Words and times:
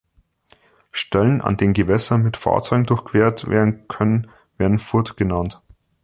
Stellen, 0.91 1.41
an 1.41 1.57
denen 1.57 1.75
Gewässer 1.75 2.17
mit 2.17 2.35
Fahrzeugen 2.35 2.87
durchquert 2.87 3.45
werden 3.47 3.87
können, 3.87 4.31
werden 4.57 4.79
Furt 4.79 5.15
genannt. 5.15 5.61